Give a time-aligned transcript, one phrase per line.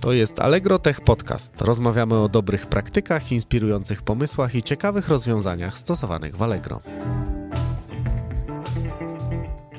[0.00, 1.60] To jest Allegro Tech Podcast.
[1.60, 6.80] Rozmawiamy o dobrych praktykach, inspirujących pomysłach i ciekawych rozwiązaniach stosowanych w Allegro.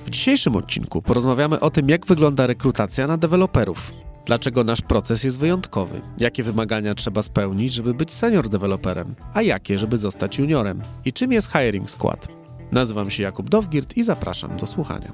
[0.06, 3.92] W dzisiejszym odcinku porozmawiamy o tym, jak wygląda rekrutacja na deweloperów.
[4.26, 6.02] Dlaczego nasz proces jest wyjątkowy?
[6.18, 9.16] Jakie wymagania trzeba spełnić, żeby być senior deweloperem?
[9.34, 10.82] A jakie, żeby zostać juniorem?
[11.06, 12.28] I czym jest hiring squad?
[12.72, 15.14] Nazywam się Jakub Dowgirt i zapraszam do słuchania.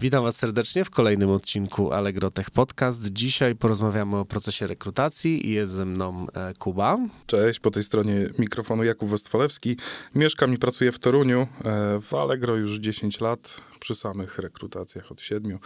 [0.00, 3.12] Witam Was serdecznie w kolejnym odcinku Allegro Tech Podcast.
[3.12, 6.98] Dzisiaj porozmawiamy o procesie rekrutacji i jest ze mną e, Kuba.
[7.26, 9.76] Cześć, po tej stronie mikrofonu Jakub Westfalewski.
[10.14, 11.40] Mieszkam i pracuję w Toruniu.
[11.40, 11.46] E,
[12.00, 15.58] w Allegro już 10 lat, przy samych rekrutacjach od 7.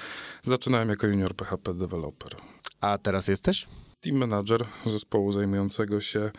[0.43, 2.33] Zaczynałem jako junior PHP developer.
[2.81, 3.67] A teraz jesteś?
[4.01, 6.31] Team manager zespołu zajmującego się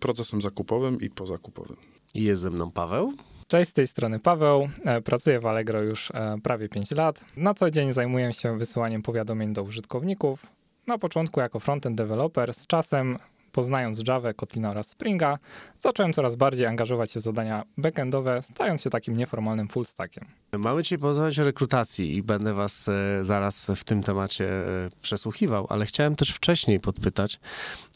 [0.00, 1.76] procesem zakupowym i pozakupowym.
[2.14, 3.12] I jest ze mną Paweł.
[3.50, 4.68] Cześć, z tej strony Paweł.
[4.84, 7.24] E, pracuję w Allegro już e, prawie 5 lat.
[7.36, 10.46] Na co dzień zajmuję się wysyłaniem powiadomień do użytkowników.
[10.86, 13.18] Na początku jako frontend developer, z czasem
[13.52, 15.38] poznając Java, Kotlina oraz Springa,
[15.80, 20.24] zacząłem coraz bardziej angażować się w zadania backendowe, stając się takim nieformalnym full stackiem.
[20.58, 25.66] Mamy dzisiaj porozmawiać o rekrutacji i będę was e, zaraz w tym temacie e, przesłuchiwał,
[25.68, 27.40] ale chciałem też wcześniej podpytać,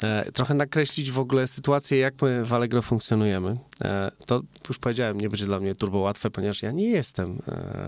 [0.02, 3.58] e, trochę nakreślić w ogóle sytuację, jak my w Allegro funkcjonujemy.
[4.26, 7.38] To już powiedziałem, nie będzie dla mnie turbo łatwe, ponieważ ja nie jestem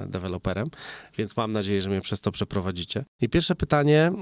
[0.07, 0.71] deweloperem,
[1.19, 3.05] więc mam nadzieję, że mnie przez to przeprowadzicie.
[3.21, 4.13] I pierwsze pytanie,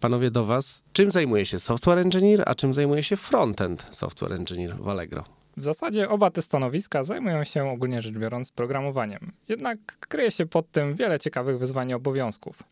[0.00, 0.82] panowie, do was.
[0.92, 5.37] Czym zajmuje się software engineer, a czym zajmuje się frontend software engineer w Allegro?
[5.58, 9.32] W zasadzie oba te stanowiska zajmują się ogólnie rzecz biorąc programowaniem.
[9.48, 12.62] Jednak kryje się pod tym wiele ciekawych wyzwań i obowiązków.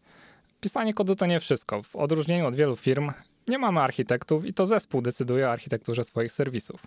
[0.60, 1.82] Pisanie kodu to nie wszystko.
[1.82, 3.12] W odróżnieniu od wielu firm
[3.48, 6.82] nie mamy architektów i to zespół decyduje o architekturze swoich serwisów.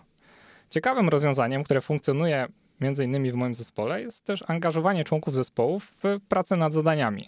[0.70, 2.48] Ciekawym rozwiązaniem, które funkcjonuje
[2.82, 3.32] m.in.
[3.32, 7.28] w moim zespole, jest też angażowanie członków zespołów w pracę nad zadaniami.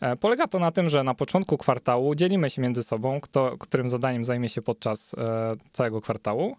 [0.00, 3.88] E, polega to na tym, że na początku kwartału dzielimy się między sobą, kto, którym
[3.88, 6.56] zadaniem zajmie się podczas e, całego kwartału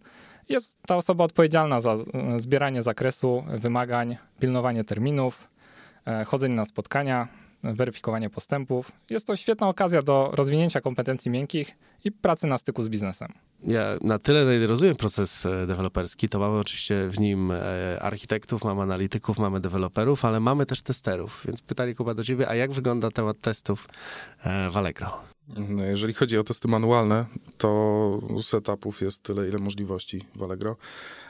[0.52, 5.48] jest ta osoba odpowiedzialna za e, zbieranie zakresu wymagań, pilnowanie terminów,
[6.06, 7.28] e, chodzenie na spotkania,
[7.64, 8.92] weryfikowanie postępów.
[9.10, 13.28] Jest to świetna okazja do rozwinięcia kompetencji miękkich i pracy na styku z biznesem.
[13.64, 17.52] Ja na tyle, na ile rozumiem proces e, deweloperski, to mamy oczywiście w nim
[18.02, 21.44] architektów, mamy analityków, mamy deweloperów, ale mamy też testerów.
[21.46, 23.88] Więc pytanie Kuba do ciebie, a jak wygląda temat testów
[24.72, 25.12] w Allegro?
[25.56, 27.26] No, jeżeli chodzi o testy manualne,
[27.58, 30.78] to setupów jest tyle, ile możliwości w Allegro.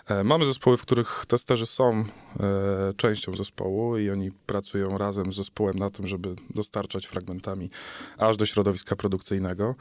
[0.07, 2.05] E, mamy zespoły, w których testerzy są
[2.39, 7.69] e, częścią zespołu i oni pracują razem z zespołem na tym, żeby dostarczać fragmentami
[8.17, 9.75] aż do środowiska produkcyjnego.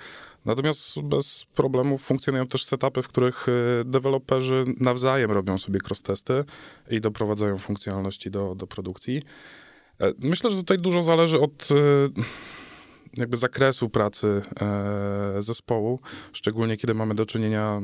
[0.44, 3.52] Natomiast bez problemów funkcjonują też setupy, w których e,
[3.84, 6.44] deweloperzy nawzajem robią sobie cross-testy
[6.90, 9.22] i doprowadzają funkcjonalności do, do produkcji.
[10.18, 11.68] Myślę, że tutaj dużo zależy od
[13.16, 16.00] jakby zakresu pracy e, zespołu,
[16.32, 17.80] szczególnie kiedy mamy do czynienia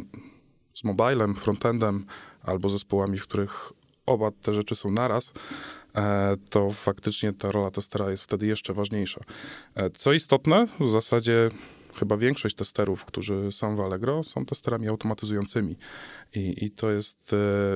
[0.74, 2.06] z mobilem, frontendem
[2.42, 3.72] albo zespołami, w których
[4.06, 5.32] oba te rzeczy są naraz,
[5.94, 9.20] e, to faktycznie ta rola testera jest wtedy jeszcze ważniejsza.
[9.74, 11.50] E, co istotne, w zasadzie
[11.98, 15.76] chyba większość testerów, którzy są w Allegro, są testerami automatyzującymi.
[16.34, 17.32] I, i to jest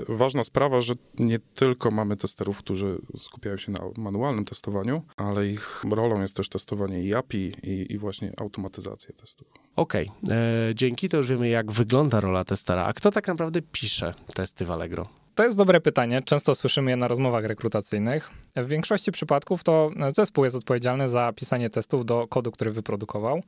[0.09, 5.49] e, ważna sprawa, że nie tylko mamy testerów, którzy skupiają się na manualnym testowaniu, ale
[5.49, 9.49] ich rolą jest też testowanie i API i, i właśnie automatyzacja testów.
[9.77, 10.37] Okej, okay.
[10.37, 12.85] E, dzięki, to już wiemy, jak wygląda rola testera.
[12.85, 15.09] A kto tak naprawdę pisze testy w Allegro?
[15.41, 16.23] To jest dobre pytanie.
[16.23, 18.31] Często słyszymy je na rozmowach rekrutacyjnych.
[18.57, 23.43] W większości przypadków to zespół jest odpowiedzialny za pisanie testów do kodu, który wyprodukował.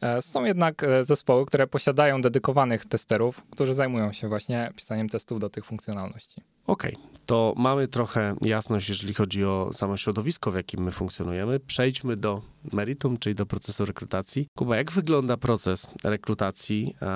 [0.00, 5.40] E, są jednak e, zespoły, które posiadają dedykowanych testerów, którzy zajmują się właśnie pisaniem testów
[5.40, 6.40] do tych funkcjonalności.
[6.66, 7.18] Okej, okay.
[7.26, 11.60] to mamy trochę jasność, jeżeli chodzi o samo środowisko, w jakim my funkcjonujemy.
[11.60, 12.42] Przejdźmy do
[12.72, 14.46] meritum, czyli do procesu rekrutacji.
[14.58, 17.06] Kuba, jak wygląda proces rekrutacji e,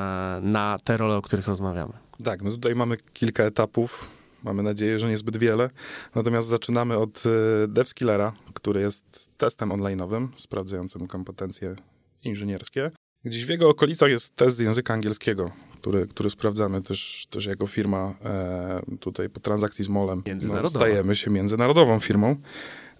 [0.43, 1.93] na te role, o których rozmawiamy?
[2.25, 4.16] Tak, no tutaj mamy kilka etapów.
[4.47, 5.71] Mamy nadzieję, że niezbyt wiele.
[6.15, 7.23] Natomiast zaczynamy od
[7.69, 11.77] DevSkillera, który jest testem online'owym sprawdzającym kompetencje
[12.23, 12.91] inżynierskie.
[13.25, 17.67] Gdzieś w jego okolicach jest test z języka angielskiego, który, który sprawdzamy też, też jako
[17.67, 20.23] firma e, tutaj po transakcji z Molem.
[20.63, 22.37] No, stajemy się międzynarodową firmą.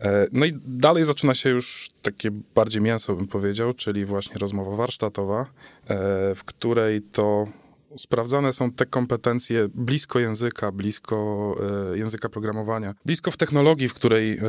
[0.01, 4.77] E, no i dalej zaczyna się już takie bardziej mięso, bym powiedział, czyli właśnie rozmowa
[4.77, 5.47] warsztatowa, e,
[6.35, 7.47] w której to
[7.99, 11.55] sprawdzane są te kompetencje blisko języka, blisko
[11.93, 14.43] e, języka programowania, blisko w technologii, w której e,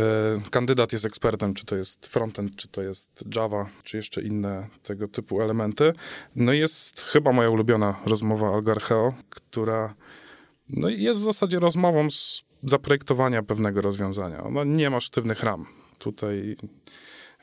[0.52, 5.08] kandydat jest ekspertem, czy to jest frontend, czy to jest Java, czy jeszcze inne tego
[5.08, 5.94] typu elementy.
[6.36, 9.96] No i jest chyba moja ulubiona rozmowa Algarcheo, która
[10.70, 14.44] no jest w zasadzie rozmową z zaprojektowania pewnego rozwiązania.
[14.44, 15.66] Ona nie ma sztywnych ram.
[16.00, 16.58] tutaj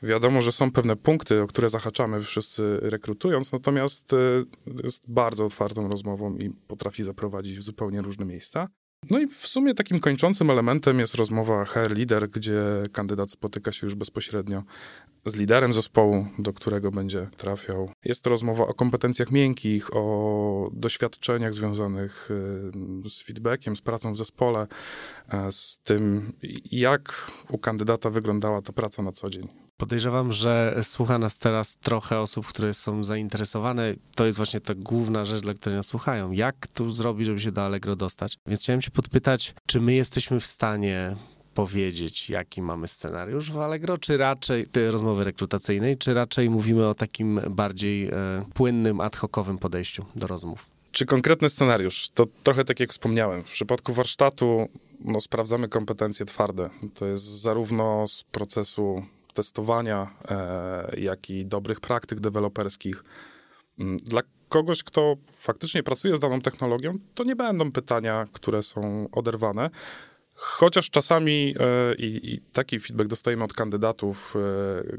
[0.05, 4.45] wiadomo, że są pewne punkty, o które zahaczamy wszyscy rekrutując, natomiast y,
[4.83, 8.67] jest bardzo otwartą rozmową i potrafi zaprowadzić w zupełnie różne miejsca.
[9.09, 12.61] No i w sumie takim kończącym elementem jest rozmowa HR Leader, gdzie
[12.91, 14.63] kandydat spotyka się już bezpośrednio
[15.25, 17.89] z liderem zespołu, do którego będzie trafiał.
[18.05, 22.29] Jest to rozmowa o kompetencjach miękkich, o doświadczeniach związanych
[23.05, 24.67] y, z feedbackiem, z pracą w zespole,
[25.49, 26.33] z tym,
[26.71, 29.64] jak u kandydata wyglądała ta praca na co dzień.
[29.77, 33.93] Podejrzewam, że słucha nas teraz trochę osób, które są zainteresowane.
[34.15, 36.31] To jest właśnie ta główna rzecz, dla której nas słuchają.
[36.31, 38.37] Jak tu zrobić, żeby się do Allegro dostać?
[38.47, 41.15] Więc chciałem cię podpytać, czy my jesteśmy w stanie
[41.53, 46.93] powiedzieć, jaki mamy scenariusz w Allegro, czy raczej tej rozmowy rekrutacyjnej, czy raczej mówimy o
[46.93, 48.11] takim bardziej e,
[48.53, 50.65] płynnym, ad hocowym podejściu do rozmów?
[50.91, 52.09] Czy konkretny scenariusz?
[52.13, 53.43] To trochę tak jak wspomniałem.
[53.43, 54.69] W przypadku warsztatu
[54.99, 56.69] no, sprawdzamy kompetencje twarde.
[56.93, 59.03] To jest zarówno z procesu
[59.35, 63.03] testowania, e, jak i dobrych praktyk deweloperskich.
[63.79, 69.07] Mm, dla kogoś, kto faktycznie pracuje z daną technologią, to nie będą pytania, które są
[69.11, 69.69] oderwane.
[70.37, 74.35] Chociaż czasami e, i, i, taki feedback dostajemy od kandydatów,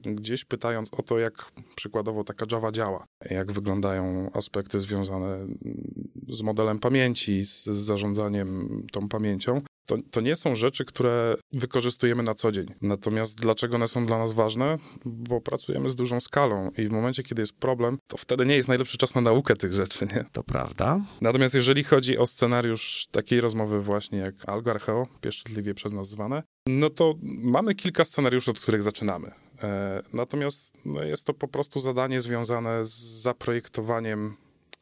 [0.05, 5.47] e, gdzieś pytając o to, jak przykładowo taka Java działa, jak wyglądają aspekty związane
[6.29, 9.61] z modelem pamięci, z zarządzaniem tą pamięcią.
[9.87, 12.67] To, to nie są rzeczy, które wykorzystujemy na co dzień.
[12.83, 14.77] Natomiast dlaczego one są dla nas ważne?
[15.05, 18.69] Bo pracujemy z dużą skalą i w momencie, kiedy jest problem, to wtedy nie jest
[18.69, 20.25] najlepszy czas na naukę tych rzeczy, nie?
[20.33, 21.01] To prawda.
[21.21, 26.43] Natomiast jeżeli chodzi o scenariusz takiej rozmowy właśnie jak Algo Archeo, pieszczotliwie przez nas zwane,
[26.69, 29.31] no to mamy kilka scenariuszy, od których zaczynamy.
[29.63, 34.37] E, natomiast no, jest to po prostu zadanie związane z zaprojektowaniem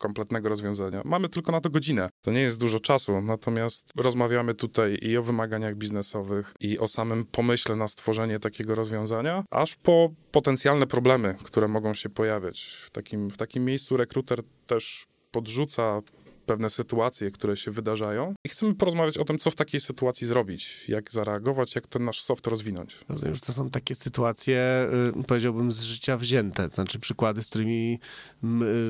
[0.05, 1.03] kompletnego rozwiązania.
[1.05, 2.09] Mamy tylko na to godzinę.
[2.21, 7.25] To nie jest dużo czasu, natomiast rozmawiamy tutaj i o wymaganiach biznesowych, i o samym
[7.25, 12.65] pomyśle na stworzenie takiego rozwiązania, aż po potencjalne problemy, które mogą się pojawiać.
[12.87, 16.03] W takim, w takim miejscu rekruter też podrzuca
[16.45, 20.89] pewne sytuacje, które się wydarzają i chcemy porozmawiać o tym, co w takiej sytuacji zrobić,
[20.89, 22.99] jak zareagować, jak ten nasz soft rozwinąć.
[23.09, 24.89] Rozumiem, że to są takie sytuacje,
[25.21, 27.99] y, powiedziałbym, z życia wzięte, to znaczy przykłady, z którymi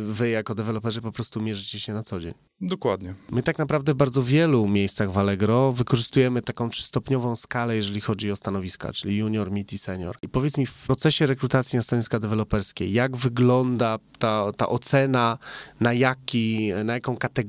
[0.08, 2.34] wy jako deweloperzy po prostu mierzycie się na co dzień.
[2.60, 3.14] Dokładnie.
[3.30, 8.30] My tak naprawdę w bardzo wielu miejscach w Allegro wykorzystujemy taką trzystopniową skalę, jeżeli chodzi
[8.30, 10.16] o stanowiska, czyli junior, mid i senior.
[10.22, 15.38] I powiedz mi, w procesie rekrutacji na stanowiska deweloperskie, jak wygląda ta, ta ocena,
[15.80, 17.43] na, jaki, na jaką kategorię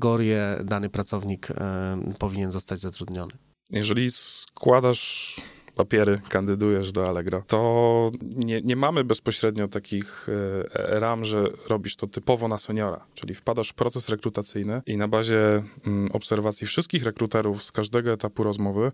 [0.64, 3.32] dany pracownik e, powinien zostać zatrudniony?
[3.70, 5.36] Jeżeli składasz
[5.76, 10.28] papiery, kandydujesz do Allegro, to nie, nie mamy bezpośrednio takich
[10.74, 15.08] e, ram, że robisz to typowo na seniora, czyli wpadasz w proces rekrutacyjny i na
[15.08, 18.92] bazie mm, obserwacji wszystkich rekruterów z każdego etapu rozmowy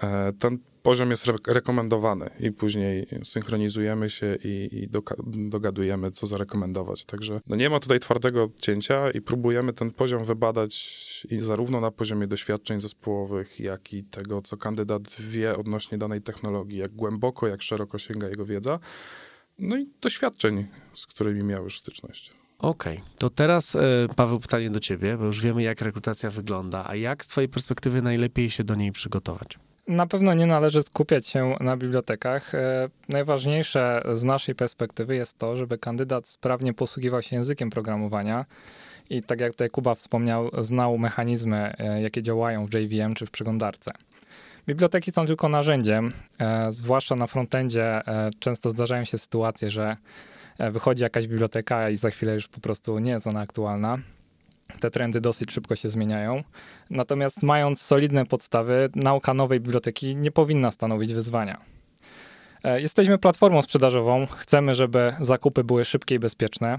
[0.00, 4.88] e, ten poziom jest re rekomendowany i później synchronizujemy się i, i
[5.48, 7.04] dogadujemy, co zarekomendować.
[7.04, 11.90] Także no nie ma tutaj twardego cięcia i próbujemy ten poziom wybadać i zarówno na
[11.90, 17.62] poziomie doświadczeń zespołowych, jak i tego, co kandydat wie odnośnie danej technologii, jak głęboko, jak
[17.62, 18.78] szeroko sięga jego wiedza,
[19.58, 22.32] no i doświadczeń, z którymi miał już styczność.
[22.58, 23.10] Okej, okay.
[23.18, 27.24] to teraz e, Paweł pytanie do ciebie, bo już wiemy jak rekrutacja wygląda, a jak
[27.24, 29.58] z twojej perspektywy najlepiej się do niej przygotować?
[29.88, 32.54] Na pewno nie należy skupiać się na bibliotekach.
[32.54, 38.44] E, najważniejsze z naszej perspektywy jest to, żeby kandydat sprawnie posługiwał się językiem programowania
[39.10, 43.30] i tak jak tutaj Kuba wspomniał, znał mechanizmy, e, jakie działają w JVM czy w
[43.30, 43.90] przeglądarce.
[44.66, 48.02] Biblioteki są tylko narzędziem, e, zwłaszcza na frontendzie
[48.38, 49.96] często zdarzają się sytuacje, że
[50.58, 53.98] wychodzi jakaś biblioteka i za chwilę już po prostu nie jest ona aktualna
[54.80, 56.42] te trendy dosyć szybko się zmieniają.
[56.90, 61.60] Natomiast mając solidne podstawy, nauka nowej biblioteki nie powinna stanowić wyzwania.
[62.64, 66.78] E, jesteśmy platformą sprzedażową, chcemy, żeby zakupy były szybkie i bezpieczne.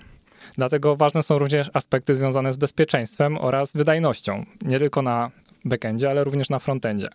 [0.57, 5.31] Dlatego ważne są również aspekty związane z bezpieczeństwem oraz wydajnością, nie tylko na
[5.65, 7.09] backendzie, ale również na frontendzie.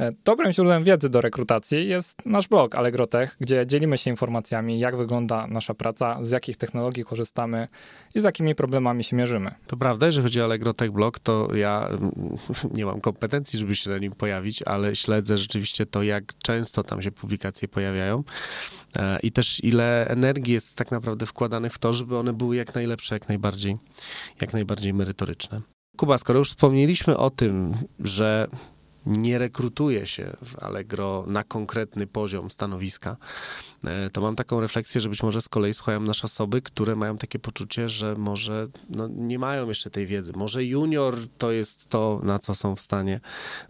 [0.00, 4.96] E, dobrym źródłem wiedzy do rekrutacji jest nasz blog Allegrotech, gdzie dzielimy się informacjami, jak
[4.96, 7.66] wygląda nasza praca, z jakich technologii korzystamy
[8.14, 9.54] i z jakimi problemami się mierzymy.
[9.66, 12.12] To prawda, jeżeli chodzi o Allegrotech blog, to ja mm,
[12.76, 17.02] nie mam kompetencji, żeby się na nim pojawić, ale śledzę rzeczywiście to, jak często tam
[17.02, 18.24] się publikacje pojawiają
[18.96, 22.74] e, i też ile energii jest tak naprawdę wkładanych w to, żeby one były jak
[22.74, 23.76] najlepsze, jak najbardziej,
[24.40, 25.60] jak najbardziej merytoryczne.
[25.96, 28.48] Kuba, skoro już wspomnieliśmy o tym, że
[29.06, 33.16] nie rekrutuje się w Allegro na konkretny poziom stanowiska,
[33.84, 37.18] e, to mam taką refleksję, że być może z kolei słuchają nas osoby, które mają
[37.18, 40.32] takie poczucie, że może no, nie mają jeszcze tej wiedzy.
[40.36, 43.20] Może junior to jest to, na co są w stanie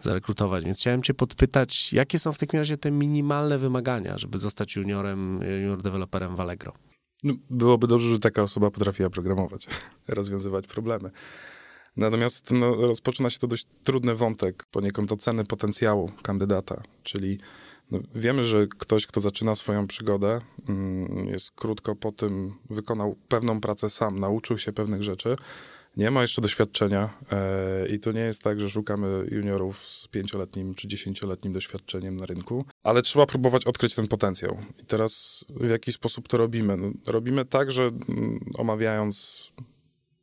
[0.00, 0.64] zarekrutować.
[0.64, 5.40] Więc chciałem cię podpytać, jakie są w takim razie te minimalne wymagania, żeby zostać juniorem,
[5.60, 6.72] junior deweloperem w Allegro?
[7.24, 9.66] No, byłoby dobrze, że taka osoba potrafiła programować,
[10.08, 11.10] rozwiązywać problemy.
[11.96, 17.38] Natomiast no, rozpoczyna się to dość trudny wątek, poniekąd oceny potencjału kandydata, czyli
[17.90, 23.60] no, wiemy, że ktoś, kto zaczyna swoją przygodę, mm, jest krótko po tym, wykonał pewną
[23.60, 25.36] pracę sam, nauczył się pewnych rzeczy,
[25.96, 30.74] nie ma jeszcze doświadczenia e, i to nie jest tak, że szukamy juniorów z pięcioletnim
[30.74, 34.58] czy dziesięcioletnim doświadczeniem na rynku, ale trzeba próbować odkryć ten potencjał.
[34.82, 36.76] I teraz w jaki sposób to robimy?
[36.76, 39.42] No, robimy tak, że mm, omawiając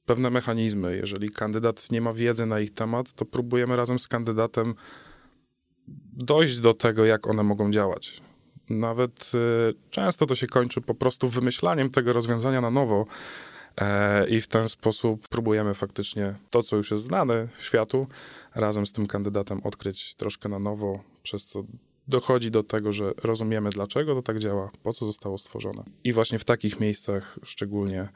[0.10, 4.76] pewne mechanizmy, jeżeli kandydat nie ma wiedzy na ich temat, to próbujemy razem z kandydatem
[6.14, 8.22] dojść do tego, jak one mogą działać.
[8.70, 13.06] Nawet y, często to się kończy po prostu wymyślaniem tego rozwiązania na nowo,
[13.82, 18.08] E, I w ten sposób próbujemy faktycznie to, co już jest znane światu,
[18.56, 21.64] razem z tym kandydatem odkryć troszkę na nowo, przez co
[22.08, 25.84] dochodzi do tego, że rozumiemy, dlaczego to tak działa, po co zostało stworzone.
[26.04, 28.10] I właśnie w takich miejscach szczególnie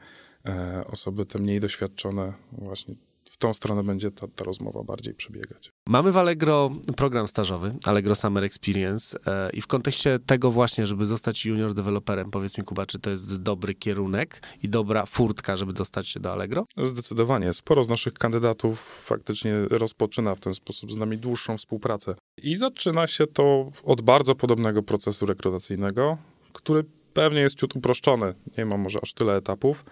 [0.86, 2.94] osoby te mniej doświadczone właśnie
[3.34, 5.72] w tą stronę będzie ta, ta rozmowa bardziej przebiegać.
[5.86, 11.06] Mamy w Allegro program stażowy, Allegro Summer Experience e, i w kontekście tego właśnie, żeby
[11.06, 15.72] zostać junior deweloperem, powiedz mi Kuba, czy to jest dobry kierunek i dobra furtka, żeby
[15.72, 16.66] dostać się do Allegro?
[16.82, 17.52] Zdecydowanie.
[17.52, 22.14] Sporo z naszych kandydatów faktycznie rozpoczyna w ten sposób z nami dłuższą współpracę.
[22.42, 26.18] I zaczyna się to od bardzo podobnego procesu rekrutacyjnego,
[26.52, 26.84] który
[27.14, 28.34] pewnie jest ciut uproszczony.
[28.58, 29.84] Nie ma może aż tyle etapów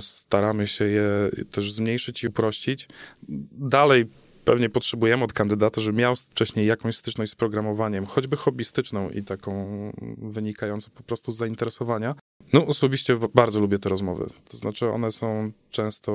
[0.00, 2.88] staramy się je też zmniejszyć i uprościć.
[3.52, 4.06] Dalej
[4.46, 9.66] pewnie potrzebujemy od kandydata, żeby miał wcześniej jakąś styczność z programowaniem, choćby hobbystyczną i taką
[10.18, 12.14] wynikającą po prostu z zainteresowania.
[12.52, 14.26] No, osobiście bardzo lubię te rozmowy.
[14.48, 16.12] To znaczy, one są często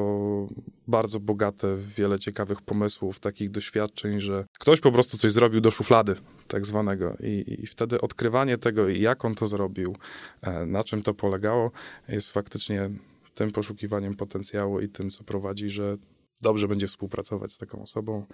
[0.87, 5.71] bardzo bogate w wiele ciekawych pomysłów, takich doświadczeń, że ktoś po prostu coś zrobił do
[5.71, 6.15] szuflady,
[6.47, 7.17] tak zwanego.
[7.23, 9.95] I, i wtedy odkrywanie tego, jak on to zrobił,
[10.41, 11.71] e, na czym to polegało,
[12.07, 12.89] jest faktycznie
[13.35, 15.97] tym poszukiwaniem potencjału i tym, co prowadzi, że
[16.41, 18.25] dobrze będzie współpracować z taką osobą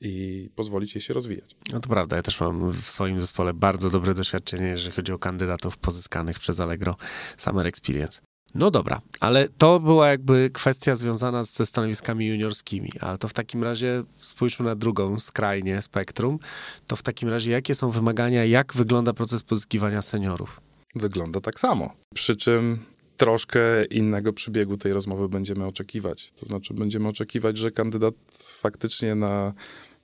[0.00, 1.56] i pozwolić jej się rozwijać.
[1.72, 5.18] No to prawda, ja też mam w swoim zespole bardzo dobre doświadczenie, jeżeli chodzi o
[5.18, 6.96] kandydatów pozyskanych przez Allegro
[7.38, 8.20] Summer Experience.
[8.54, 13.64] No dobra, ale to była jakby kwestia związana ze stanowiskami juniorskimi, ale to w takim
[13.64, 16.38] razie spójrzmy na drugą skrajnie spektrum,
[16.86, 20.60] to w takim razie jakie są wymagania, jak wygląda proces pozyskiwania seniorów?
[20.94, 21.92] Wygląda tak samo.
[22.14, 22.78] Przy czym
[23.16, 26.32] troszkę innego przebiegu tej rozmowy będziemy oczekiwać.
[26.32, 29.52] To znaczy, będziemy oczekiwać, że kandydat faktycznie na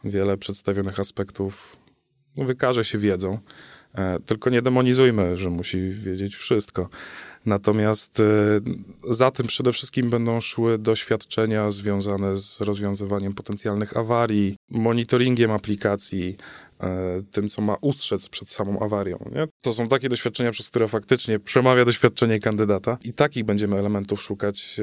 [0.05, 1.77] wiele przedstawionych aspektów
[2.37, 3.39] wykaże się wiedzą.
[3.95, 6.89] E, tylko nie demonizujmy, że musi wiedzieć wszystko.
[7.47, 8.25] Natomiast e,
[9.11, 16.37] za tym przede wszystkim będą szły doświadczenia związane z rozwiązywaniem potencjalnych awarii, monitoringiem aplikacji,
[16.81, 19.31] e, tym, co ma ustrzec przed samą awarią.
[19.35, 19.47] Nie?
[19.63, 24.81] To są takie doświadczenia, przez które faktycznie przemawia doświadczenie kandydata i takich będziemy elementów szukać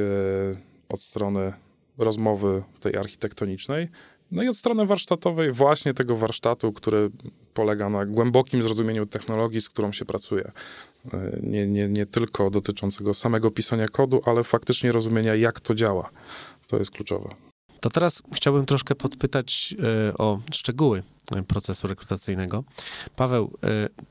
[0.89, 1.53] od strony
[1.97, 3.89] rozmowy tej architektonicznej,
[4.31, 7.09] no i od strony warsztatowej właśnie tego warsztatu, który
[7.55, 10.51] polega na głębokim zrozumieniu technologii, z którą się pracuje.
[11.13, 16.09] E, nie, nie, nie tylko dotyczącego samego pisania kodu, ale faktycznie rozumienia, jak to działa.
[16.67, 17.29] To jest kluczowe.
[17.79, 19.75] To teraz chciałbym troszkę podpytać
[20.09, 21.03] y, o szczegóły
[21.35, 22.63] e, procesu rekrutacyjnego.
[23.15, 23.57] Paweł,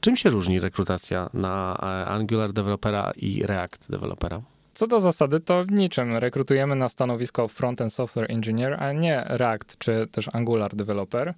[0.00, 4.42] czym się różni rekrutacja na Angular dewelopera i React dewelopera?
[4.74, 6.16] Co do zasady, to w niczym.
[6.16, 11.34] Rekrutujemy na stanowisko Frontend Software Engineer, a nie React czy też Angular Developer.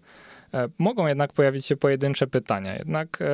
[0.56, 3.24] E, mogą jednak pojawić się pojedyncze pytania, jednak e,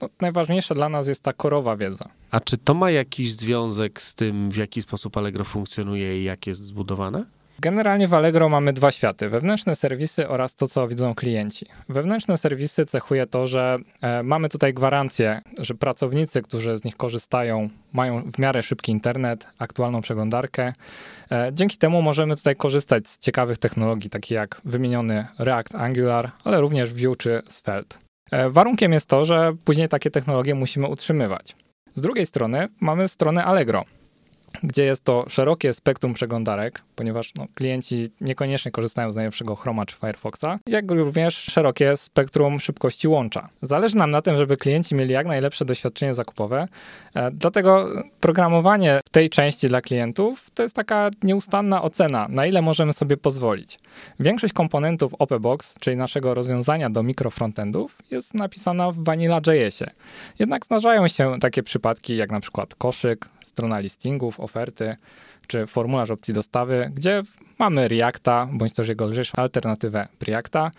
[0.00, 2.04] no, najważniejsza dla nas jest ta korowa wiedza.
[2.30, 6.46] A czy to ma jakiś związek z tym, w jaki sposób Allegro funkcjonuje i jak
[6.46, 7.24] jest zbudowane?
[7.60, 11.66] Generalnie w Allegro mamy dwa światy: wewnętrzne serwisy oraz to, co widzą klienci.
[11.88, 17.68] Wewnętrzne serwisy cechuje to, że e, mamy tutaj gwarancję, że pracownicy, którzy z nich korzystają,
[17.92, 20.72] mają w miarę szybki internet, aktualną przeglądarkę.
[21.30, 26.60] E, dzięki temu możemy tutaj korzystać z ciekawych technologii, takich jak wymieniony React Angular, ale
[26.60, 27.96] również Vue czy Svelte.
[28.30, 31.56] E, warunkiem jest to, że później takie technologie musimy utrzymywać.
[31.94, 33.84] Z drugiej strony mamy stronę Allegro
[34.62, 39.96] gdzie jest to szerokie spektrum przeglądarek, ponieważ no, klienci niekoniecznie korzystają z najlepszego Chroma czy
[39.96, 43.48] Firefoxa, jak również szerokie spektrum szybkości łącza.
[43.62, 46.68] Zależy nam na tym, żeby klienci mieli jak najlepsze doświadczenie zakupowe,
[47.14, 47.88] e, dlatego
[48.20, 53.16] programowanie w tej części dla klientów to jest taka nieustanna ocena, na ile możemy sobie
[53.16, 53.78] pozwolić.
[54.20, 59.90] Większość komponentów OPBox, czyli naszego rozwiązania do mikrofrontendów, jest napisana w Vanilla.jsie.
[60.38, 64.96] Jednak zdarzają się takie przypadki, jak na przykład koszyk, strona listingów, oferty,
[65.46, 67.22] czy formularz opcji dostawy, gdzie
[67.58, 70.70] mamy Reacta, bądź też jego lżejszą alternatywę Preacta,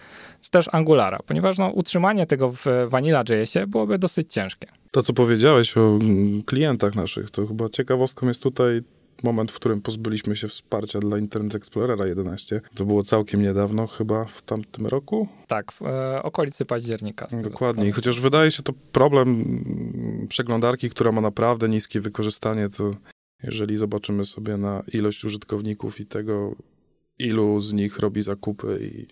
[0.41, 4.67] czy też Angulara, ponieważ no, utrzymanie tego w Vanilla.jsie byłoby dosyć ciężkie.
[4.91, 8.81] To, co powiedziałeś o mm, klientach naszych, to chyba ciekawostką jest tutaj
[9.23, 12.61] moment, w którym pozbyliśmy się wsparcia dla Internet Explorera 11.
[12.75, 15.27] To było całkiem niedawno, chyba w tamtym roku?
[15.47, 17.27] Tak, w e, okolicy października.
[17.43, 17.87] Dokładnie.
[17.87, 22.91] I chociaż wydaje się to problem mm, przeglądarki, która ma naprawdę niskie wykorzystanie, to
[23.43, 26.55] jeżeli zobaczymy sobie na ilość użytkowników i tego,
[27.19, 29.07] ilu z nich robi zakupy i,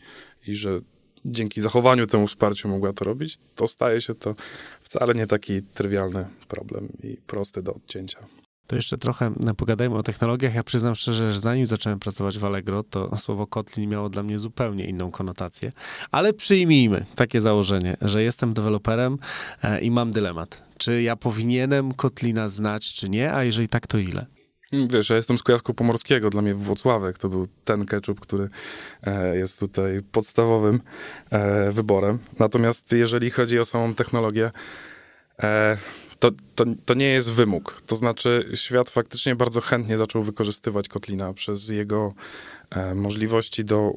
[0.51, 0.79] i że
[1.25, 4.36] dzięki zachowaniu temu wsparciu mogła to robić, to staje się to
[4.81, 8.19] wcale nie taki trywialny problem i prosty do odcięcia.
[8.68, 10.56] To jeszcze trochę pogadajmy o technologiach.
[10.56, 14.40] Ja przyznam szczerze, że zanim zacząłem pracować w Allegro, to słowo Kotlin miało dla mnie
[14.40, 15.72] zupełnie inną konotację.
[16.12, 19.18] Ale przyjmijmy takie założenie, że jestem deweloperem
[19.64, 20.62] e, i mam dylemat.
[20.78, 23.34] Czy ja powinienem Kotlina znać, czy nie?
[23.34, 24.26] A jeżeli tak, to ile?
[24.72, 28.50] Wiesz, ja jestem z Kujawsko Pomorskiego, dla mnie Włocławek to był ten ketchup, który
[29.04, 30.82] e, jest tutaj podstawowym
[31.32, 32.20] e, wyborem.
[32.40, 34.52] Natomiast jeżeli chodzi o samą technologię,
[36.20, 37.82] to, to, to nie jest wymóg.
[37.86, 42.14] To znaczy, świat faktycznie bardzo chętnie zaczął wykorzystywać Kotlina przez jego
[42.70, 43.94] e, możliwości do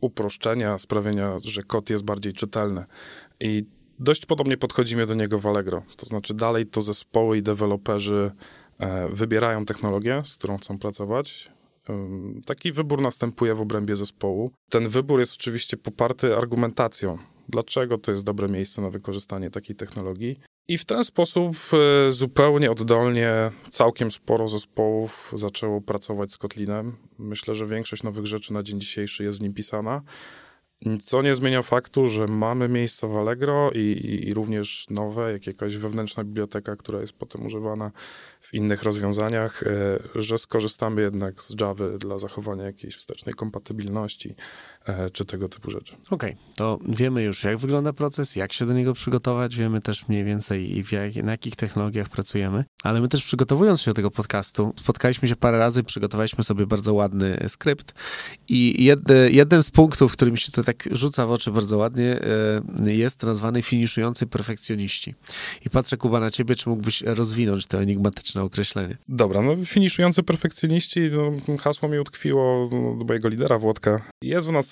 [0.00, 2.84] uproszczenia, sprawienia, że kod jest bardziej czytelny.
[3.40, 3.64] I
[3.98, 5.82] dość podobnie podchodzimy do niego w Allegro.
[5.96, 8.30] To znaczy, dalej to zespoły i deweloperzy
[8.78, 11.50] e, wybierają technologię, z którą chcą pracować.
[12.46, 14.50] Taki wybór następuje w obrębie zespołu.
[14.70, 20.40] Ten wybór jest oczywiście poparty argumentacją, dlaczego to jest dobre miejsce na wykorzystanie takiej technologii.
[20.68, 26.96] I w ten sposób e, zupełnie oddolnie całkiem sporo zespołów zaczęło pracować z Kotlinem.
[27.18, 30.02] Myślę, że większość nowych rzeczy na dzień dzisiejszy jest w nim pisana.
[31.00, 35.46] Co nie zmienia faktu, że mamy miejsca w Allegro i, i, i, również nowe, jak
[35.46, 37.90] jakaś wewnętrzna biblioteka, która jest potem używana
[38.40, 44.34] w innych rozwiązaniach, e, że skorzystamy jednak z Java dla zachowania jakiejś wstecznej kompatybilności
[45.12, 45.94] czy tego typu rzeczy.
[46.10, 50.08] Okej, okay, to wiemy już, jak wygląda proces, jak się do niego przygotować, wiemy też
[50.08, 54.10] mniej więcej i jak, na jakich technologiach pracujemy, ale my też przygotowując się do tego
[54.10, 57.94] podcastu, spotkaliśmy się parę razy, przygotowaliśmy sobie bardzo ładny skrypt
[58.48, 62.20] i jed, jeden z punktów, który mi się to tak rzuca w oczy bardzo ładnie,
[62.86, 65.14] e, jest nazwany finiszujący perfekcjoniści.
[65.66, 68.96] I patrzę, Kuba, na ciebie, czy mógłbyś rozwinąć to enigmatyczne określenie?
[69.08, 71.00] Dobra, no finiszujący perfekcjoniści,
[71.48, 72.68] no, hasło mi utkwiło
[72.98, 74.02] do mojego lidera Włodka.
[74.22, 74.71] Jest u nas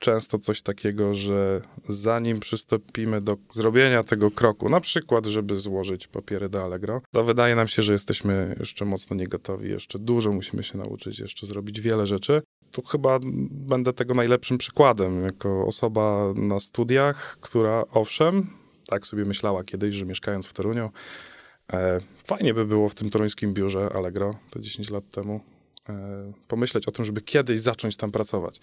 [0.00, 6.48] często coś takiego, że zanim przystąpimy do zrobienia tego kroku, na przykład, żeby złożyć papiery
[6.48, 10.78] do Allegro, to wydaje nam się, że jesteśmy jeszcze mocno niegotowi, jeszcze dużo musimy się
[10.78, 12.42] nauczyć, jeszcze zrobić wiele rzeczy.
[12.72, 13.18] Tu chyba
[13.50, 18.50] będę tego najlepszym przykładem, jako osoba na studiach, która owszem,
[18.86, 20.90] tak sobie myślała kiedyś, że mieszkając w Toruniu,
[21.72, 25.40] e, fajnie by było w tym toruńskim biurze Allegro, to 10 lat temu,
[25.88, 28.60] e, pomyśleć o tym, żeby kiedyś zacząć tam pracować.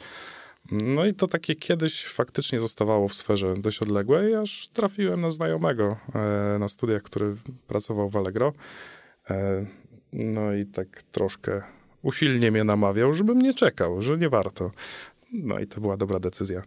[0.72, 5.98] No i to takie kiedyś faktycznie zostawało w sferze dość odległej, aż trafiłem na znajomego
[6.16, 7.36] e, na studiach, który
[7.68, 8.54] pracował w Allegro.
[9.30, 9.66] E,
[10.14, 11.62] no i tak troszkę
[12.02, 14.72] usilnie mnie namawiał, żebym nie czekał, że nie warto.
[15.34, 16.62] No i to była dobra decyzja.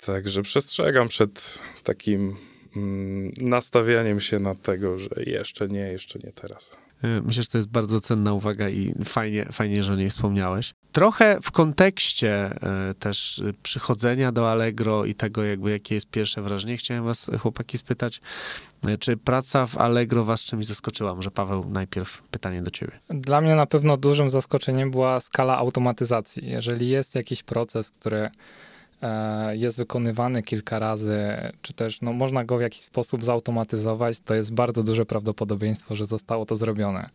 [0.00, 2.36] Także przestrzegam przed takim
[2.76, 6.85] mm, nastawianiem się na tego, że jeszcze nie, jeszcze nie teraz.
[7.04, 10.74] Y, myślę, że to jest bardzo cenna uwaga i fajnie, fajnie że o niej wspomniałeś.
[10.92, 12.50] Trochę w kontekście
[12.90, 17.78] y, też przychodzenia do Allegro i tego, jakby jakie jest pierwsze wrażenie, chciałem was, chłopaki,
[17.78, 18.20] spytać,
[18.88, 21.14] y, czy praca w Allegro was czymś zaskoczyła?
[21.14, 22.92] Może Paweł, najpierw pytanie do ciebie.
[23.10, 26.48] Dla mnie na pewno dużym zaskoczeniem była skala automatyzacji.
[26.50, 28.30] Jeżeli jest jakiś proces, który
[29.52, 31.18] jest wykonywany kilka razy,
[31.62, 36.04] czy też no, można go w jakiś sposób zautomatyzować, to jest bardzo duże prawdopodobieństwo, że
[36.04, 37.10] zostało to zrobione.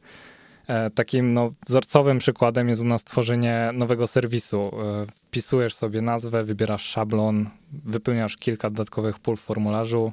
[0.67, 4.61] E, takim no, wzorcowym przykładem jest u nas tworzenie nowego serwisu.
[4.61, 7.49] E, wpisujesz sobie nazwę, wybierasz szablon,
[7.85, 10.11] wypełniasz kilka dodatkowych pól w formularzu,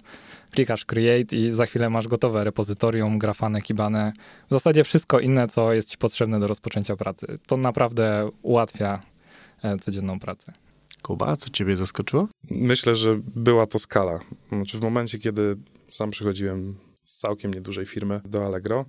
[0.51, 4.13] klikasz create i za chwilę masz gotowe repozytorium, grafane, kibane.
[4.47, 7.27] W zasadzie wszystko inne, co jest ci potrzebne do rozpoczęcia pracy.
[7.47, 9.03] To naprawdę ułatwia
[9.81, 10.53] codzienną pracę.
[11.03, 12.29] Kuba, co ciebie zaskoczyło?
[12.51, 14.21] Myślę, że była to skala.
[14.53, 15.57] Znaczy w momencie, kiedy
[15.91, 18.85] sam przychodziłem z całkiem niedużej firmy do Allegro,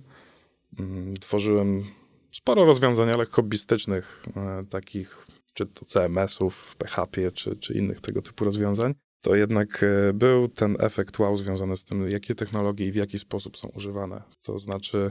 [0.78, 1.84] mm, tworzyłem
[2.32, 8.44] sporo rozwiązań, ale hobbystycznych, e, takich czy to CMS-ów PHP, czy, czy innych tego typu
[8.44, 12.94] rozwiązań, to jednak e, był ten efekt wow związany z tym, jakie technologie i w
[12.94, 14.22] jaki sposób są używane.
[14.44, 15.10] To znaczy,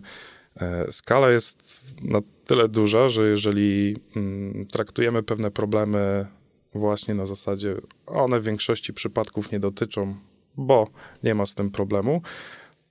[0.56, 6.28] e, skala jest na tyle duża, że jeżeli mm, traktujemy pewne problemy
[6.76, 10.16] właśnie na zasadzie, one w większości przypadków nie dotyczą,
[10.58, 10.88] bo
[11.24, 12.22] nie ma z tym problemu,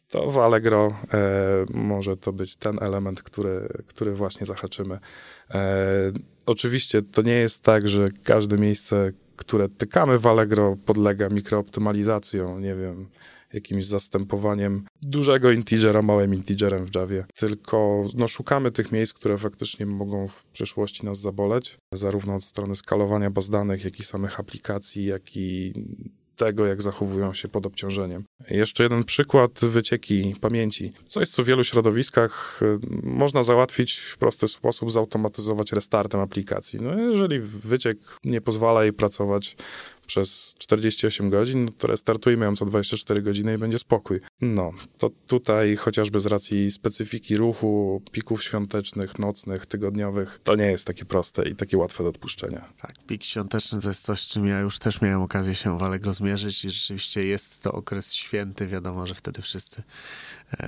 [0.09, 4.99] to w Allegro e, może to być ten element, który, który właśnie zahaczymy.
[5.51, 6.13] E,
[6.47, 12.75] oczywiście to nie jest tak, że każde miejsce, które tykamy w Allegro podlega mikrooptymalizacją, nie
[12.75, 13.09] wiem,
[13.53, 19.87] jakimś zastępowaniem dużego integera małym integerem w Javie, tylko no, szukamy tych miejsc, które faktycznie
[19.87, 25.05] mogą w przyszłości nas zaboleć, zarówno od strony skalowania baz danych, jak i samych aplikacji,
[25.05, 25.73] jak i
[26.39, 28.25] tego, jak zachowują się pod obciążeniem.
[28.51, 30.93] Jeszcze jeden przykład wycieki pamięci.
[31.07, 36.79] Coś, co w wielu środowiskach y, można załatwić w prosty sposób, zautomatyzować restartem aplikacji.
[36.83, 39.57] No, jeżeli wyciek nie pozwala jej pracować
[40.09, 44.21] przez 48 godzin, no to restartujmy ją co 24 godziny i będzie spokój.
[44.41, 50.87] No, to tutaj chociażby z racji specyfiki ruchu, pików świątecznych, nocnych, tygodniowych, to nie jest
[50.87, 52.73] takie proste i takie łatwe do odpuszczenia.
[52.81, 56.13] Tak, pik świąteczny to jest coś, czym ja już też miałem okazję się w Allegro
[56.13, 59.83] zmierzyć i rzeczywiście jest to okres święty, wiadomo, że wtedy wszyscy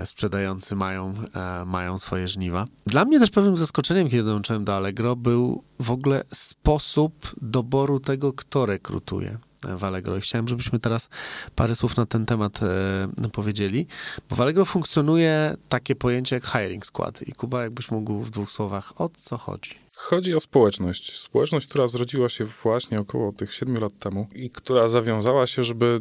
[0.05, 2.65] sprzedający mają, e, mają swoje żniwa.
[2.87, 8.33] Dla mnie też pewnym zaskoczeniem, kiedy dołączyłem do Allegro, był w ogóle sposób doboru tego,
[8.33, 10.17] kto rekrutuje w Allegro.
[10.17, 11.09] I chciałem, żebyśmy teraz
[11.55, 13.87] parę słów na ten temat e, powiedzieli,
[14.29, 17.23] bo w Allegro funkcjonuje takie pojęcie jak hiring squad.
[17.23, 19.75] I Kuba, jakbyś mógł w dwóch słowach, o co chodzi?
[19.97, 21.19] Chodzi o społeczność.
[21.19, 26.01] Społeczność, która zrodziła się właśnie około tych siedmiu lat temu i która zawiązała się, żeby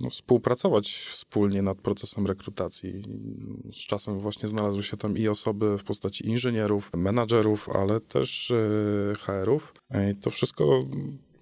[0.00, 3.02] no, współpracować wspólnie nad procesem rekrutacji.
[3.72, 9.14] Z czasem właśnie znalazły się tam i osoby w postaci inżynierów, menadżerów, ale też yy,
[9.14, 9.74] HR-ów.
[10.10, 10.80] I to wszystko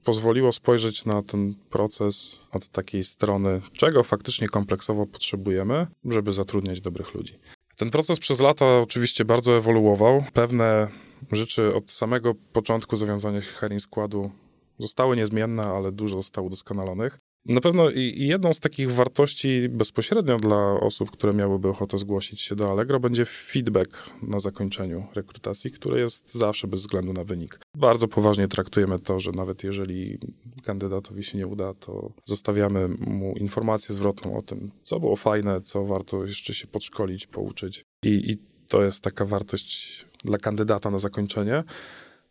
[0.05, 7.14] pozwoliło spojrzeć na ten proces od takiej strony, czego faktycznie kompleksowo potrzebujemy, żeby zatrudniać dobrych
[7.14, 7.38] ludzi.
[7.77, 10.25] Ten proces przez lata oczywiście bardzo ewoluował.
[10.33, 10.88] Pewne
[11.33, 14.31] rzeczy od samego początku zawiązania hiring składu
[14.79, 17.18] zostały niezmienne, ale dużo zostało udoskonalonych.
[17.49, 22.71] Na pewno jedną z takich wartości bezpośrednio dla osób, które miałyby ochotę zgłosić się do
[22.71, 27.61] Allegro, będzie feedback na zakończeniu rekrutacji, który jest zawsze bez względu na wynik.
[27.77, 30.19] Bardzo poważnie traktujemy to, że nawet jeżeli
[30.65, 35.85] kandydatowi się nie uda, to zostawiamy mu informację zwrotną o tym, co było fajne, co
[35.85, 37.85] warto jeszcze się podszkolić, pouczyć.
[38.05, 38.37] I, i
[38.69, 41.65] to jest taka wartość dla kandydata na zakończenie.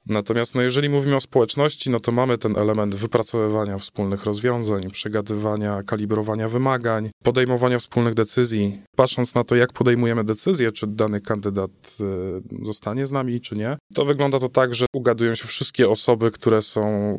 [0.10, 5.84] Natomiast no, jeżeli mówimy o społeczności, no to mamy ten element wypracowywania wspólnych rozwiązań, przegadywania,
[5.84, 8.82] kalibrowania wymagań, podejmowania wspólnych decyzji.
[8.96, 11.72] Patrząc na to, jak podejmujemy decyzję, czy dany kandydat
[12.62, 16.32] y, zostanie z nami, czy nie, to wygląda to tak, że ugadują się wszystkie osoby,
[16.32, 17.18] które są y,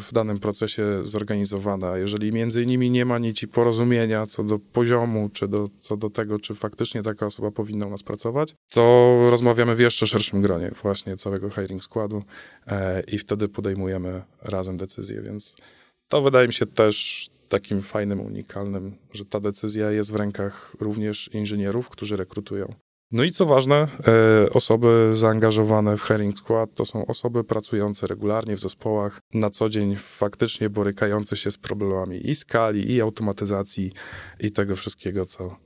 [0.00, 1.88] w danym procesie zorganizowane.
[1.88, 6.10] A jeżeli między nimi nie ma nici porozumienia co do poziomu, czy do, co do
[6.10, 10.70] tego, czy faktycznie taka osoba powinna u nas pracować, to rozmawiamy w jeszcze szerszym gronie
[10.82, 12.17] właśnie całego hiring składu
[12.66, 15.56] E, i wtedy podejmujemy razem decyzję, więc
[16.08, 21.30] to wydaje mi się też takim fajnym, unikalnym, że ta decyzja jest w rękach również
[21.32, 22.74] inżynierów, którzy rekrutują.
[23.10, 23.88] No i co ważne,
[24.44, 29.68] e, osoby zaangażowane w Herring Squad to są osoby pracujące regularnie w zespołach, na co
[29.68, 33.92] dzień faktycznie borykające się z problemami i skali, i automatyzacji,
[34.40, 35.56] i tego wszystkiego, co,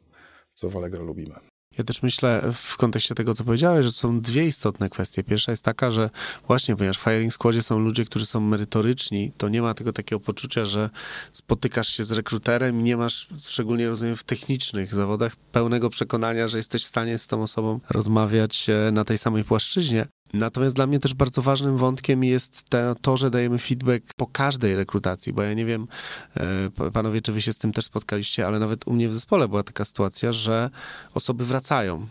[0.52, 1.51] co w Allegro lubimy.
[1.78, 5.24] Ja też myślę w kontekście tego, co powiedziałeś, że są dwie istotne kwestie.
[5.24, 6.10] Pierwsza jest taka, że
[6.46, 10.20] właśnie ponieważ w Firing Składzie są ludzie, którzy są merytoryczni, to nie ma tego takiego
[10.20, 10.90] poczucia, że
[11.32, 16.56] spotykasz się z rekruterem i nie masz, szczególnie rozumiem, w technicznych zawodach, pełnego przekonania, że
[16.56, 20.06] jesteś w stanie z tą osobą rozmawiać e, na tej samej płaszczyźnie.
[20.32, 22.70] Natomiast dla mnie też bardzo ważnym wątkiem jest
[23.02, 25.86] to, że dajemy feedback po każdej rekrutacji, bo ja nie wiem,
[26.80, 29.48] e, panowie, czy wy się z tym też spotkaliście, ale nawet u mnie w zespole
[29.48, 30.70] była taka sytuacja, że
[31.14, 32.06] osoby wracają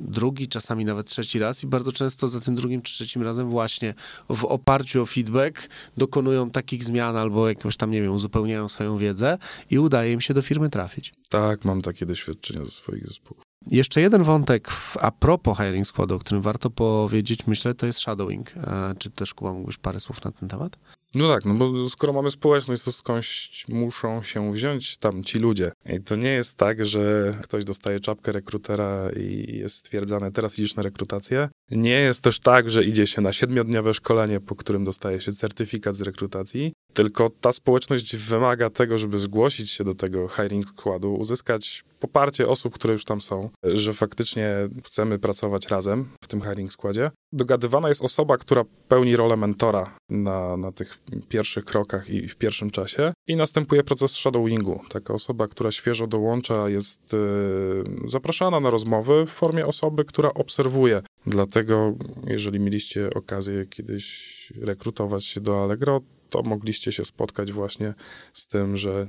[0.00, 3.94] drugi, czasami nawet trzeci raz i bardzo często za tym drugim czy trzecim razem właśnie
[4.28, 9.38] w oparciu o feedback dokonują takich zmian albo jakąś tam, nie wiem, uzupełniają swoją wiedzę
[9.70, 11.14] i udaje im się do firmy trafić.
[11.28, 13.43] Tak, mam takie doświadczenia ze swoich zespołów.
[13.70, 17.98] Jeszcze jeden wątek w, a propos hiring składu, o którym warto powiedzieć, myślę, to jest
[17.98, 18.52] shadowing.
[18.98, 20.78] Czy też, Kuba, mógłbyś parę słów na ten temat?
[21.14, 25.72] No tak, no bo skoro mamy społeczność, to skądś muszą się wziąć tam ci ludzie.
[25.86, 30.76] I to nie jest tak, że ktoś dostaje czapkę rekrutera i jest stwierdzane, teraz idziesz
[30.76, 31.48] na rekrutację.
[31.70, 35.96] Nie jest też tak, że idzie się na siedmiodniowe szkolenie, po którym dostaje się certyfikat
[35.96, 41.84] z rekrutacji Tylko ta społeczność wymaga tego, żeby zgłosić się do tego hiring składu, uzyskać
[42.00, 47.10] poparcie osób, które już tam są, że faktycznie chcemy pracować razem w tym hiring składzie.
[47.32, 52.70] Dogadywana jest osoba, która pełni rolę mentora na, na tych pierwszych krokach i w pierwszym
[52.70, 53.12] czasie.
[53.28, 54.80] I następuje proces shadowingu.
[54.88, 61.02] Taka osoba, która świeżo dołącza, jest yy, zapraszana na rozmowy w formie osoby, która obserwuje.
[61.26, 61.94] Dlatego,
[62.26, 67.94] jeżeli mieliście okazję kiedyś rekrutować się do Allegro, to mogliście się spotkać właśnie
[68.32, 69.06] z tym, że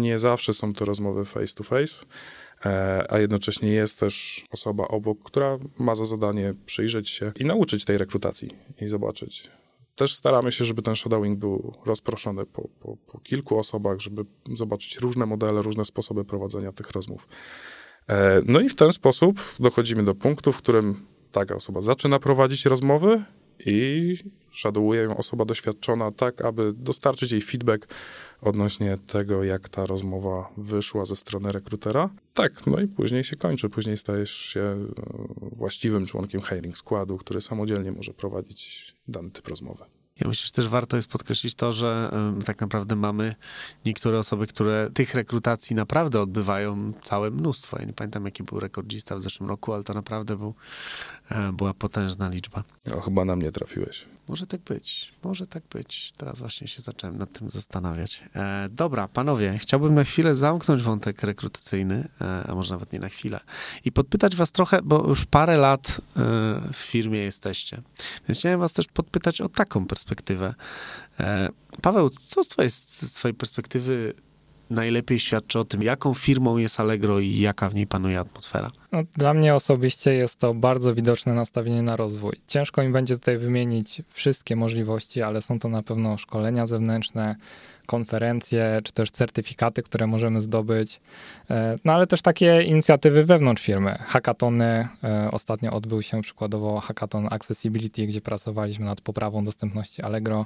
[0.00, 2.04] nie zawsze są to rozmowy face to face,
[2.64, 7.84] e, a jednocześnie jest też osoba obok, która ma za zadanie przyjrzeć się i nauczyć
[7.84, 9.50] tej rekrutacji i zobaczyć.
[9.94, 14.96] Też staramy się, żeby ten shadowing był rozproszony po, po, po kilku osobach, żeby zobaczyć
[14.96, 17.28] różne modele, różne sposoby prowadzenia tych rozmów.
[18.08, 22.66] E, no i w ten sposób dochodzimy do punktu, w którym taka osoba zaczyna prowadzić
[22.66, 23.24] rozmowy
[23.66, 24.16] i
[24.54, 27.86] shadowuje ją osoba doświadczona tak, aby dostarczyć jej feedback
[28.40, 32.10] odnośnie tego, jak ta rozmowa wyszła ze strony rekrutera.
[32.34, 33.68] Tak, no i później się kończy.
[33.68, 34.86] Później stajesz się e,
[35.40, 39.84] właściwym członkiem hiring składu, który samodzielnie może prowadzić dany typ rozmowy.
[40.20, 42.10] Ja myślę, że też warto jest podkreślić to, że
[42.44, 43.34] tak naprawdę mamy
[43.84, 47.78] niektóre osoby, które tych rekrutacji naprawdę odbywają całe mnóstwo.
[47.78, 50.54] Ja nie pamiętam, jaki był rekordzista w zeszłym roku, ale to naprawdę był,
[51.30, 52.64] e, była potężna liczba.
[52.86, 54.04] No, chyba na mnie trafiłeś.
[54.28, 56.12] Może tak być, może tak być.
[56.16, 58.24] Teraz właśnie się zacząłem nad tym zastanawiać.
[58.34, 63.08] E, dobra, panowie, chciałbym na chwilę zamknąć wątek rekrutacyjny, e, a może nawet nie na
[63.08, 63.40] chwilę,
[63.84, 66.20] i podpytać was trochę, bo już parę lat e,
[66.72, 67.82] w firmie jesteście.
[68.28, 70.54] Więc chciałem was też podpytać o taką perspektywę.
[71.20, 71.48] E,
[71.82, 74.14] Paweł, co z twojej, z twojej perspektywy
[74.70, 78.70] najlepiej świadczy o tym, jaką firmą jest Allegro i jaka w niej panuje atmosfera?
[78.92, 82.36] No, dla mnie osobiście jest to bardzo widoczne nastawienie na rozwój.
[82.46, 87.36] Ciężko mi będzie tutaj wymienić wszystkie możliwości, ale są to na pewno szkolenia zewnętrzne,
[87.86, 91.00] konferencje, czy też certyfikaty, które możemy zdobyć.
[91.50, 93.98] E, no ale też takie inicjatywy wewnątrz firmy.
[94.06, 94.88] Hackatony.
[95.04, 100.44] E, ostatnio odbył się przykładowo hackathon Accessibility, gdzie pracowaliśmy nad poprawą dostępności Allegro.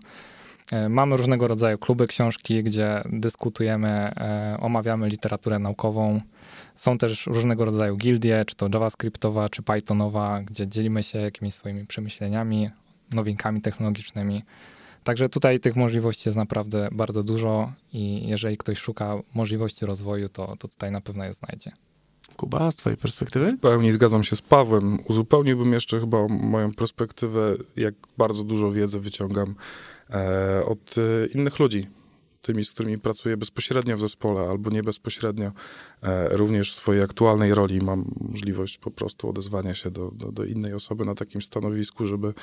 [0.73, 6.21] E, mamy różnego rodzaju kluby książki, gdzie dyskutujemy, e, omawiamy literaturę naukową.
[6.77, 11.87] Są też różnego rodzaju gildie, czy to JavaScriptowa, czy Pythonowa, gdzie dzielimy się jakimiś swoimi
[11.87, 12.71] przemyśleniami,
[13.11, 14.43] nowinkami technologicznymi.
[15.05, 20.57] Także tutaj tych możliwości jest naprawdę bardzo dużo i jeżeli ktoś szuka możliwości rozwoju, to,
[20.59, 21.71] to tutaj na pewno je znajdzie.
[22.37, 23.53] Kuba, z twojej perspektywy?
[23.53, 24.99] W pełni zgadzam się z Pawłem.
[25.09, 29.55] Uzupełniłbym jeszcze chyba moją perspektywę, jak bardzo dużo wiedzy wyciągam
[30.65, 31.87] od e, innych ludzi,
[32.41, 35.53] tymi, z którymi pracuję bezpośrednio w zespole albo nie bezpośrednio.
[36.03, 40.45] E, również w swojej aktualnej roli mam możliwość po prostu odezwania się do, do, do
[40.45, 42.35] innej osoby na takim stanowisku, żeby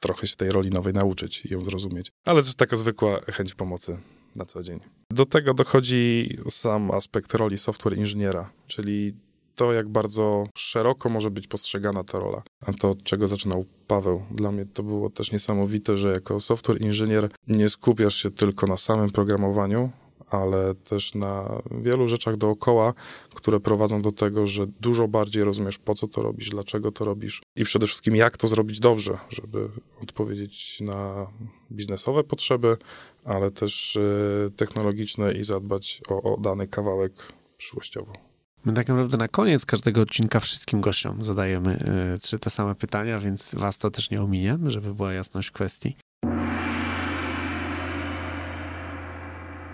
[0.00, 2.12] trochę się tej roli nowej nauczyć i ją zrozumieć.
[2.24, 3.98] Ale też taka zwykła chęć pomocy
[4.36, 4.80] na co dzień.
[5.10, 9.14] Do tego dochodzi sam aspekt roli software inżyniera, czyli
[9.54, 12.42] to, jak bardzo szeroko może być postrzegana ta rola.
[12.66, 14.22] A to, od czego zaczynał Paweł.
[14.30, 18.76] Dla mnie to było też niesamowite, że jako software inżynier nie skupiasz się tylko na
[18.76, 19.90] samym programowaniu,
[20.30, 22.94] ale też na wielu rzeczach dookoła,
[23.34, 27.42] które prowadzą do tego, że dużo bardziej rozumiesz, po co to robisz, dlaczego to robisz
[27.56, 29.68] i przede wszystkim, jak to zrobić dobrze, żeby
[30.02, 31.26] odpowiedzieć na
[31.72, 32.76] biznesowe potrzeby,
[33.24, 37.12] ale też e, technologiczne i zadbać o, o dany kawałek
[37.56, 38.33] przyszłościowo.
[38.64, 41.78] My tak naprawdę na koniec każdego odcinka wszystkim gościom zadajemy
[42.14, 45.96] y, trzy te same pytania, więc was to też nie ominie, żeby była jasność kwestii.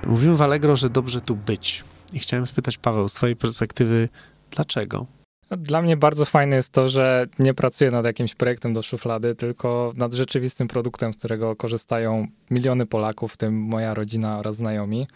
[0.06, 1.84] Mówimy w Allegro, że dobrze tu być.
[2.12, 4.08] I chciałem spytać Paweł, z twojej perspektywy,
[4.50, 5.06] dlaczego?
[5.50, 9.92] Dla mnie bardzo fajne jest to, że nie pracuję nad jakimś projektem do szuflady, tylko
[9.96, 15.06] nad rzeczywistym produktem, z którego korzystają miliony Polaków, w tym moja rodzina oraz znajomi.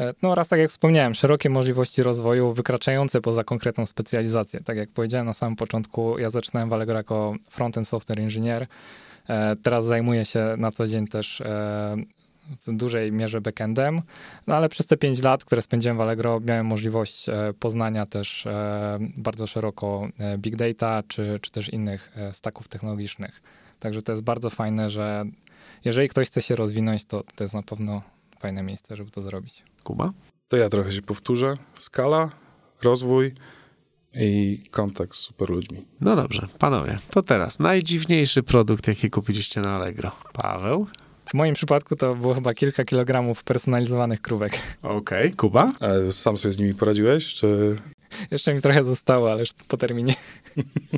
[0.00, 4.60] E, no oraz tak jak wspomniałem, szerokie możliwości rozwoju wykraczające poza konkretną specjalizację.
[4.60, 8.66] Tak jak powiedziałem na samym początku, ja zaczynałem w Allegro jako front-end software inżynier.
[9.28, 11.96] E, teraz zajmuję się na co dzień też e,
[12.66, 14.02] w dużej mierze backendem,
[14.46, 17.26] no ale przez te 5 lat, które spędziłem w Allegro, miałem możliwość
[17.60, 18.48] poznania też
[19.16, 23.42] bardzo szeroko big data, czy, czy też innych stacków technologicznych.
[23.80, 25.24] Także to jest bardzo fajne, że
[25.84, 28.02] jeżeli ktoś chce się rozwinąć, to to jest na pewno
[28.38, 29.62] fajne miejsce, żeby to zrobić.
[29.82, 30.12] Kuba?
[30.48, 31.56] To ja trochę się powtórzę.
[31.74, 32.30] Skala,
[32.82, 33.34] rozwój
[34.14, 35.84] i kontakt z super ludźmi.
[36.00, 40.10] No dobrze, panowie, to teraz najdziwniejszy produkt, jaki kupiliście na Allegro.
[40.32, 40.86] Paweł?
[41.26, 44.52] W moim przypadku to było chyba kilka kilogramów personalizowanych krówek.
[44.82, 45.32] Okej, okay.
[45.36, 45.72] Kuba?
[45.80, 47.76] A sam sobie z nimi poradziłeś, czy...
[48.30, 50.14] Jeszcze mi trochę zostało, ale już po terminie.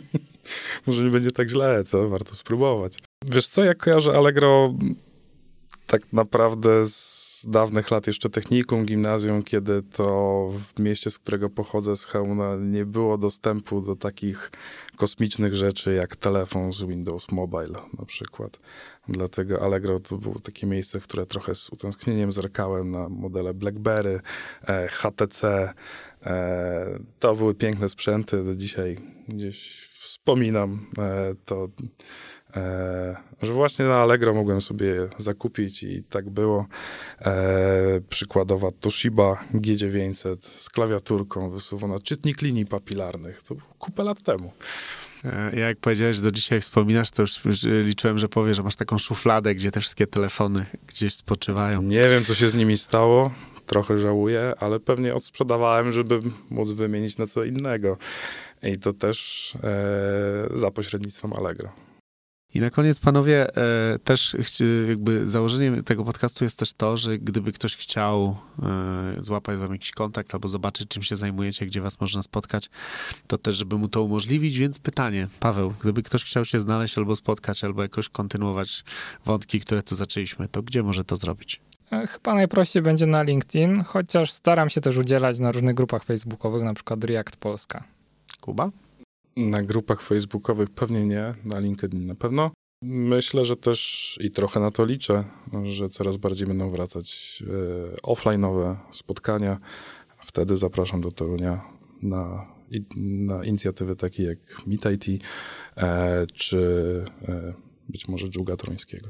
[0.86, 2.08] Może nie będzie tak źle, co?
[2.08, 2.98] Warto spróbować.
[3.24, 4.74] Wiesz co, jak kojarzę Allegro
[5.86, 11.96] tak naprawdę z dawnych lat jeszcze technikum, gimnazjum, kiedy to w mieście, z którego pochodzę,
[11.96, 14.50] z Chełmna, nie było dostępu do takich
[14.96, 18.60] kosmicznych rzeczy jak telefon z Windows Mobile na przykład.
[19.08, 24.20] Dlatego Allegro to było takie miejsce, w które trochę z utęsknieniem zerkałem na modele BlackBerry,
[24.68, 25.72] e, HTC.
[26.26, 28.44] E, to były piękne sprzęty.
[28.44, 28.96] Do dzisiaj
[29.28, 31.68] gdzieś wspominam e, to
[32.56, 36.66] E, że właśnie na Allegro mogłem sobie zakupić i tak było.
[37.20, 43.42] E, przykładowa Toshiba G900 z klawiaturką wysuwana, czytnik linii papilarnych.
[43.42, 44.52] To było kupę lat temu.
[45.24, 48.98] E, jak powiedziałeś, do dzisiaj wspominasz, to już, już liczyłem, że powiesz, że masz taką
[48.98, 51.82] szufladę, gdzie te wszystkie telefony gdzieś spoczywają.
[51.82, 53.30] Nie wiem, co się z nimi stało.
[53.66, 57.96] Trochę żałuję, ale pewnie odsprzedawałem, żeby móc wymienić na co innego.
[58.62, 61.83] I to też e, za pośrednictwem Allegro.
[62.54, 64.36] I na koniec, panowie, e, też
[64.88, 69.90] jakby założeniem tego podcastu jest też to, że gdyby ktoś chciał e, złapać wam jakiś
[69.90, 72.70] kontakt albo zobaczyć, czym się zajmujecie, gdzie was można spotkać,
[73.26, 74.58] to też, żeby mu to umożliwić.
[74.58, 78.84] Więc pytanie, Paweł, gdyby ktoś chciał się znaleźć albo spotkać, albo jakoś kontynuować
[79.24, 81.60] wątki, które tu zaczęliśmy, to gdzie może to zrobić?
[81.92, 86.62] E, chyba najprościej będzie na LinkedIn, chociaż staram się też udzielać na różnych grupach facebookowych,
[86.62, 87.84] na przykład React Polska.
[88.40, 88.70] Kuba?
[89.36, 92.50] Na grupach facebookowych pewnie nie, na LinkedIn na pewno.
[92.82, 95.24] Myślę, że też i trochę na to liczę,
[95.62, 99.58] że coraz bardziej będą wracać e, offline'owe spotkania.
[100.20, 101.64] Wtedy zapraszam do Torunia
[102.02, 102.46] na,
[102.96, 105.24] na inicjatywy takie jak Meet IT,
[105.76, 107.54] e, czy e,
[107.88, 109.08] być może Dżuga Trońskiego.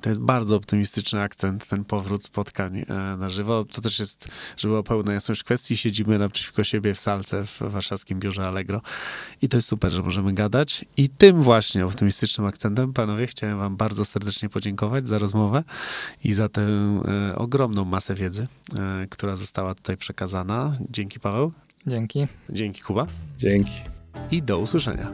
[0.00, 2.84] To jest bardzo optymistyczny akcent, ten powrót spotkań e,
[3.16, 3.64] na żywo.
[3.64, 8.20] To też jest, żeby było pełna jasność kwestii, siedzimy naprzeciwko siebie w salce w warszawskim
[8.20, 8.80] biurze Allegro
[9.42, 10.84] i to jest super, że możemy gadać.
[10.96, 15.62] I tym właśnie optymistycznym akcentem, panowie, chciałem wam bardzo serdecznie podziękować za rozmowę
[16.24, 18.46] i za tę e, ogromną masę wiedzy,
[18.78, 20.72] e, która została tutaj przekazana.
[20.90, 21.52] Dzięki, Paweł.
[21.86, 22.26] Dzięki.
[22.50, 23.06] Dzięki, Kuba.
[23.38, 23.80] Dzięki.
[24.30, 25.10] I do usłyszenia.